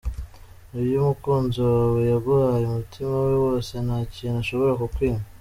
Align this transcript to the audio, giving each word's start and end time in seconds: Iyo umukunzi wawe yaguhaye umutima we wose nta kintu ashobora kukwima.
Iyo 0.81 0.95
umukunzi 1.03 1.57
wawe 1.67 1.99
yaguhaye 2.11 2.63
umutima 2.67 3.15
we 3.25 3.35
wose 3.45 3.73
nta 3.85 3.97
kintu 4.13 4.37
ashobora 4.39 4.73
kukwima. 4.81 5.21